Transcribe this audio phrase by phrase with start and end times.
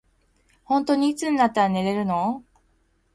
[0.63, 2.43] ほんとにいつになったら寝れるの。